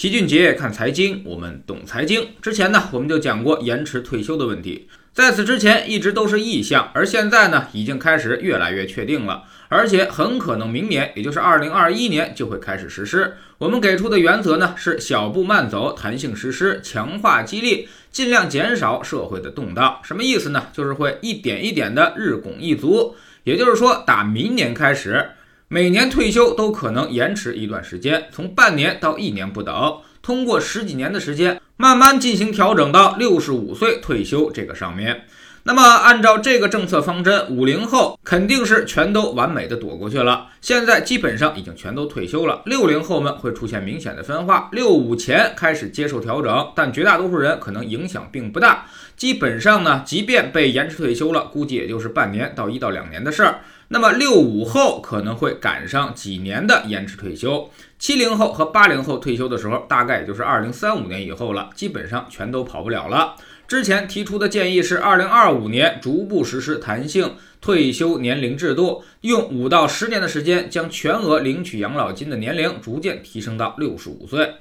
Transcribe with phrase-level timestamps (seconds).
[0.00, 2.28] 齐俊杰看财经，我们懂财经。
[2.40, 13.34] 之前呢，我们就讲过延迟退休的问题，在此之前一直都是意向，而现在呢，已经开始越来越确定了，而且很可能明年，也就是二零二一年就会开始实施。
[13.58, 20.00] 我们给出的原则呢是小步慢走，弹性实施，强化激励，尽量减少社会的动荡。
[20.02, 20.68] 什么意思呢？
[20.72, 25.32] 就是会一点一点的日拱一卒，也就是说，打明年开始。
[25.72, 29.98] 每年退休都可能延迟一段时间，从半年到一年不等。
[30.20, 35.26] 通过十几年的时间，慢慢进行调整到六十五岁退休这个上面。
[35.62, 40.48] 那么，按照这个政策方针，五零后肯定是全都完美的躲过去了。
[40.60, 42.62] 现在基本上已经全都退休了。
[42.66, 48.86] 六零后们会出现明显的分化，六五前开始接受调整，但绝大多数人可能影响并不大。
[49.16, 53.60] 基本上呢，即便被延迟退休了，估计也就是半年到一到两年的事儿。
[53.92, 63.34] 那么六五后可能会赶上几年的延迟退休，七零后和八零后退休的时候，大概也就是二零三五年以后了，基本上全都跑不了了。
[63.66, 74.54] 之前提出的建议是二零二五年逐步实施弹性退休年龄制度，用五到十年的时间将全额领取养老金的年龄逐渐提升到六十五岁。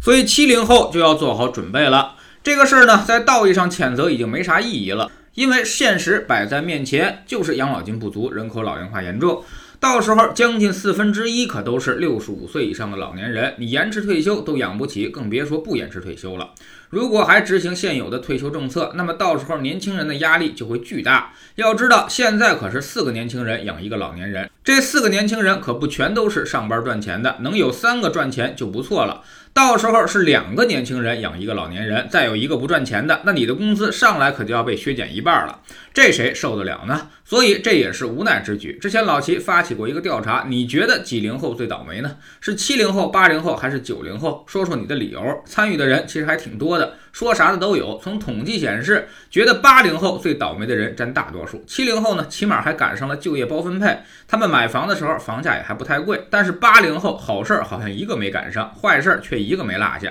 [0.00, 2.14] 所以七零后就要做好准备了。
[2.42, 5.10] 这个事儿呢，在道义上谴责已经没啥意义了。
[5.34, 9.42] 因为现实摆在面前，就是养老金不足，人口老龄化严重，
[9.80, 16.50] 到时候将近四分之一可都是六十五岁以上的老年人，你延迟退休都养不起，更别说不延迟退休了。
[16.92, 21.32] 如果还执行现有的退休政策，那么到时候年轻人的压力就会巨大。
[21.54, 29.22] 要知道，现在可是四个年轻人养一个老年人，这四个年轻人可不全都是上班赚钱的，能有三个赚钱就不错了。
[29.54, 35.60] 到时候是两个年轻人养一个老年人，再有一个不赚钱的，那你的工资上来可就要被削减一半了，
[35.94, 37.08] 这谁受得了呢？
[37.24, 38.78] 所以这也是无奈之举。
[38.80, 42.16] 之前老齐发起过一个调查，你觉得几零后最倒霉呢？
[42.40, 44.44] 是七零后、八零后还是九零后？
[44.46, 45.42] 说说你的理由。
[45.44, 46.81] 参与的人其实还挺多的，
[47.12, 48.00] 说啥的都有。
[48.02, 56.26] 从统计显示，觉得八零后最倒霉的人占大多数，七零后呢，起码还赶上了就业包分配，他们买房的时候房价也还不太贵。
[56.30, 59.42] 但是八零后好事儿好像一个没赶上，坏事儿却。
[59.42, 60.08] 一个没落下，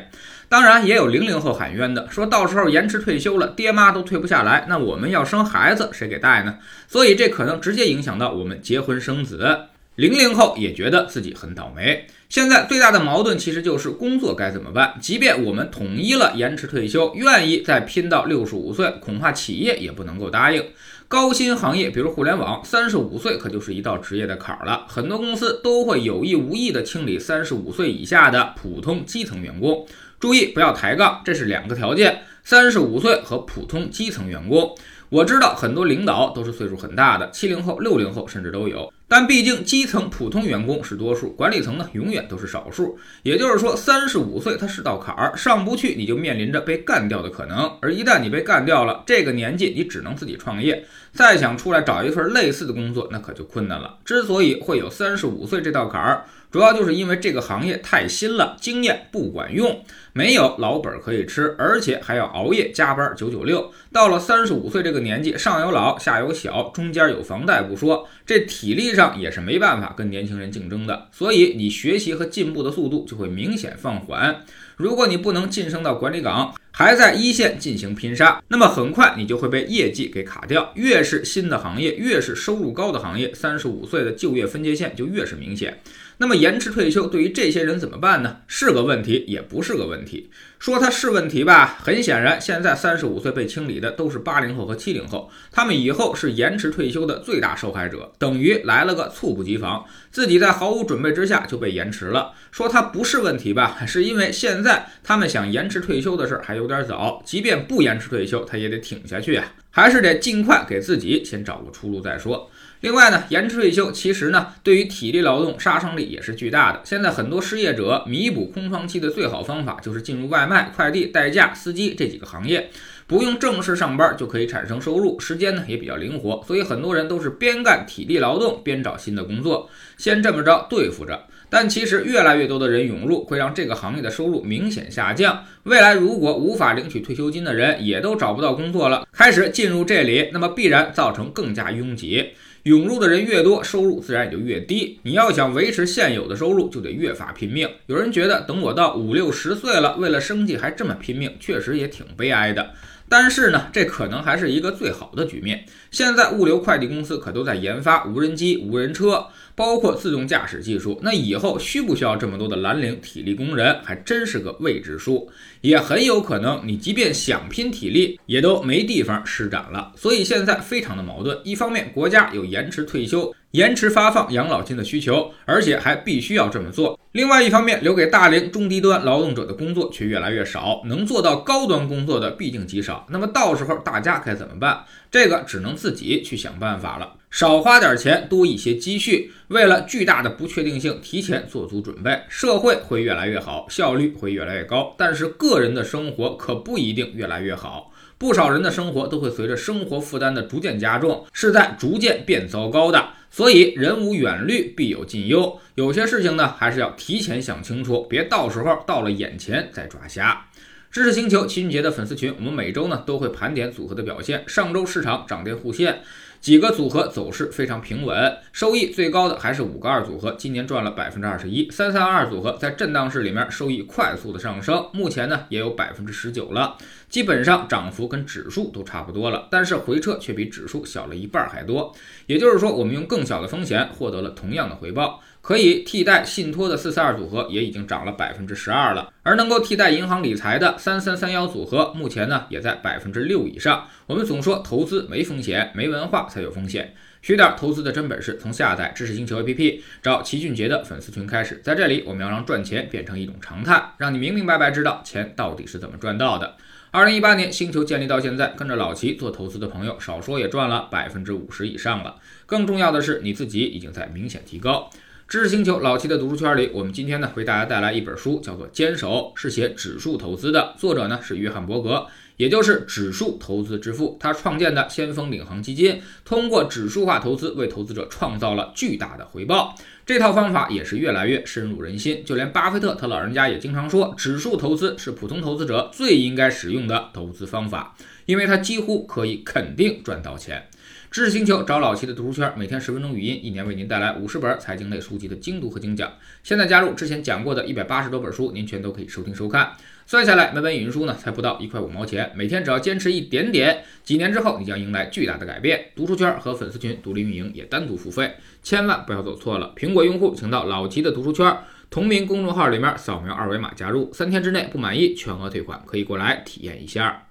[0.50, 6.58] 当然也有零零后喊冤的，说到时候延迟退休了，爹妈都退不下来，那我们要生孩子谁给带呢？
[6.90, 9.68] 所以这可能直接影响到我们结婚生子。
[9.96, 12.07] 零零后也觉得自己很倒霉。
[12.29, 14.97] 现在最大的矛盾其实就是工作该怎么办？
[15.02, 20.63] 即便我们统一了延迟退休，愿意再拼到六十五岁，恐怕企业也不能够答应。
[21.09, 24.85] 高薪行业，比如互联网，三十五岁可就是一道职业的坎儿了。
[24.88, 29.85] 很多公司都会有意无意的清理三十五岁以下的普通基层员工。
[30.22, 34.73] 注意，不要抬杠，这是两个条件：三十五岁和普通基层员工。
[35.09, 38.94] 我知道很多领导都是岁数很大的，七零后、六零后甚至都有。
[39.12, 42.98] 但毕竟基层普通员工是多数，管理层呢永远都是少数。
[43.24, 47.70] 也就是说，三十五岁它是道坎儿，上不去你就面临着被干掉的可能。
[47.82, 53.98] 而一旦你被干掉了，这个年纪你只能自己创业，再想出来找一份类似的工作，那可就困难了。
[54.06, 56.24] 之所以会有三十五岁这道坎儿。
[56.52, 63.72] 主要就是因为这个行业太新了，经验不管用，没有老本可以吃，而且还要熬夜加班九九六。
[63.94, 74.44] 到了三十五岁这个年纪，上有老下有小，中间有房贷不说，这体力上也是没办法跟年轻人竞争的，所以你学习和进步的速度就会明显放缓。
[74.76, 80.72] 如果你不能晋升到管理岗，还在一线进行拼杀，那么很快你就会被业绩给卡掉。
[80.76, 85.80] 越是新的行业，越是收入高的行业，三十五岁的就业分界线就越是明显。
[86.22, 88.42] 那么延迟退休对于这些人怎么办呢？
[88.46, 90.30] 是个问题，也不是个问题。
[90.59, 102.34] 说它是问题吧，很显然，现在三十五岁被清理的都是八零后和七零后，他们以后是延迟退休的最大受害者，等于来了个猝不及防，自己在毫无准备之下就被延迟了。
[102.52, 112.52] 说它不是问题吧，是因为现在他们想延迟退休的事还有点早，即便不延迟退休，他也得挺下去啊，还是得尽快给自己先找个出路再说。
[112.81, 116.81] 另外呢，延迟退休其实呢，对于体力劳动杀伤力也是巨大的。
[116.84, 122.72] 现在很多失业者弥补空窗期的最好方法就是进入外卖、快递、代驾、司机这几个行业，
[123.06, 131.28] 不用正式上班就可以产生收入，时间呢也比较灵活，所以很多人都是边干体力劳动边找新的工作，先这么着对付着。
[131.52, 135.46] 但其实越来越多的人涌入，会让这个行业的收入明显下降。
[135.64, 142.29] 未来如果无法领取退休金的人也都找不到工作了，开始进入这里，那么必然造成更加拥挤。
[142.63, 144.99] 涌入的人越多，收入自然也就越低。
[145.03, 147.67] 你要想维持现有的收入，就得越发拼命。
[147.87, 152.72] 有人觉得，等我到五六十岁了，为了生计还这么拼命，确实也挺悲哀的。
[153.09, 155.66] 但是呢，这可能还是一个最好的局面。
[155.90, 160.97] 现在物流快递公司可都在研发无人机、无人车，包括自动驾驶技术。
[161.03, 165.29] 那以后需不需要这么多的蓝领体力工人，还真是个未知数。
[165.59, 169.91] 也很有可能，你即便想拼体力，也都没地方施展了。
[169.97, 171.37] 所以现在非常的矛盾。
[171.43, 173.34] 一方面，国家有延迟退休。
[173.52, 176.98] 延迟发放养老金的需求，而且还必须要这么做。
[177.12, 183.06] 另外一方面，留给大龄中低端劳动者的工作却越来越少，能做到高端工作的毕竟极少。
[183.09, 184.86] 那么到时候大家该怎么办？
[185.12, 187.16] 这个只能自己去想办法了。
[187.30, 194.96] 少花点钱，多一些积蓄，为了巨大的不确定性提前做足准备，社会会越来越好，效率会越来越高。
[194.97, 197.91] 但是个人的生活可不一定越来越好。
[198.22, 203.03] 不少人的生活都会随着生活负担的逐渐加重，是在逐渐变糟糕的。
[203.32, 205.59] 所以人无远虑，必有近忧。
[205.73, 210.46] 有些事情呢，还是要提前想清楚，别到时候到了眼前再抓瞎。
[210.91, 214.44] 知识星球齐俊杰的粉丝群，我们每周呢都会盘点组合的表现。
[214.46, 216.02] 上周市场涨跌互现。
[216.41, 221.70] 几个组合走势非常平稳，收益最高的还是五个二组合，今年赚了百分之二十一。
[221.70, 226.78] 三三二组合在震荡市里面收益快速的上升，目前呢也有百分之十九了，
[227.11, 231.93] 基本上涨幅跟指数都差不多了，但是回撤却比指数小了一半还多。
[232.25, 235.22] 也就是说，我们用更小的风险获得了同样的回报。
[235.41, 243.87] 可以替代信托的四四二组合也已经涨了百分之十二了，而能够替代银行理财的三三三幺组合，目前呢也在百分之六以上。
[244.05, 246.93] 我们总说投资没风险，没文化才有风险。
[247.23, 251.59] 学点投资的真本事，从下载知识星球 APP 找齐俊杰的粉丝群开始。
[251.63, 256.55] 在这里，我们要让赚钱变成一种常态，让你明明白白知道钱到底是怎么赚到的。
[256.93, 262.17] 二零一八年星球建立到现在，跟着老齐做投资的朋友，少说也赚了百分之五十以上了。
[262.46, 264.89] 更重要的是，你自己已经在明显提高。
[265.25, 274.18] 知识星球老齐的读书圈里，我们今天呢为大家带来一本书，叫做《坚守》，是写指数投资的，作者呢是约翰伯格，也就是指数投资之父。
[274.20, 279.75] 他创建的先锋领航基金，通过指数化投资为投资者创造了巨大的回报。
[280.06, 290.68] 这套方法也是越来越深入人心，就连巴菲特他老人家也经常说，指数投资是普通投资者最应该使用的投资方法，因为它几乎可以肯定赚到钱。
[291.12, 296.10] 知识星球找老齐的读书圈，每天十分钟语音，一年为您带来五十本财经类书籍的精读和精讲。
[296.42, 299.74] 现在加入之前讲过的一百八十多本书，您全都可以收听收看。
[300.12, 305.86] 算下来，每本语音书呢才不到一块五毛钱，每天只要坚持一点点，几年之后你将迎来巨大的改变。
[305.96, 308.29] 读书圈和粉丝群独立运营，也单独付费，
[308.62, 309.74] 千万不要走错了。
[309.74, 311.58] 苹果用户请到老齐的读书圈
[311.89, 317.29] 同名公众号里面扫描二维码加入，三天之内不满意全额退款，可以过来体验一下。